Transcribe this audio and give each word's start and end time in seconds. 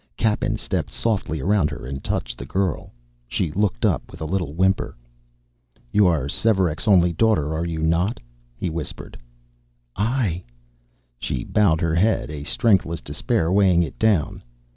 Cappen 0.17 0.57
stepped 0.57 0.89
softly 0.89 1.41
around 1.41 1.69
her 1.69 1.85
and 1.85 2.03
touched 2.03 2.39
the 2.39 2.43
girl. 2.47 2.91
She 3.27 3.51
looked 3.51 3.85
up 3.85 4.09
with 4.09 4.19
a 4.19 4.25
little 4.25 4.53
whimper. 4.55 4.97
"You 5.91 6.07
are 6.07 6.27
Svearek's 6.27 6.87
only 6.87 7.13
daughter, 7.13 7.53
are 7.53 7.67
you 7.67 7.83
not?" 7.83 8.19
he 8.55 8.67
whispered. 8.71 9.15
"Aye" 9.95 10.43
She 11.19 11.43
bowed 11.43 11.81
her 11.81 11.93
head, 11.93 12.31
a 12.31 12.43
strengthless 12.45 13.01
despair 13.01 13.51
weighting 13.51 13.83
it 13.83 13.99
down. 13.99 14.41